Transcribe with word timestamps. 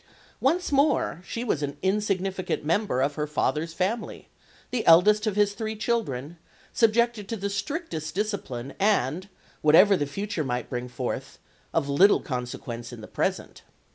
Once 0.39 0.71
more 0.71 1.21
she 1.23 1.43
was 1.43 1.61
an 1.61 1.77
insignificant 1.83 2.65
member 2.65 3.01
of 3.03 3.13
her 3.13 3.27
father's 3.27 3.71
family, 3.71 4.29
the 4.71 4.83
eldest 4.87 5.27
of 5.27 5.35
his 5.35 5.53
three 5.53 5.75
children, 5.75 6.39
subjected 6.73 7.29
to 7.29 7.37
the 7.37 7.51
strictest 7.51 8.15
discipline 8.15 8.73
and, 8.79 9.29
whatever 9.61 9.95
the 9.95 10.07
future 10.07 10.43
might 10.43 10.71
bring 10.71 10.87
forth, 10.87 11.37
of 11.71 11.87
little 11.87 12.19
consequence 12.19 12.91
in 12.91 13.01
the 13.01 13.07
present. 13.07 13.61